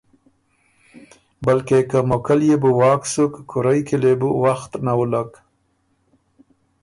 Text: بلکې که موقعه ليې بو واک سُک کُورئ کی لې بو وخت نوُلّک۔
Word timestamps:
بلکې 1.45 1.77
که 1.89 1.99
موقعه 2.09 2.35
ليې 2.39 2.57
بو 2.61 2.69
واک 2.79 3.01
سُک 3.13 3.33
کُورئ 3.49 3.79
کی 3.87 3.95
لې 4.03 4.13
بو 4.19 4.29
وخت 4.43 4.71
نوُلّک۔ 4.85 5.31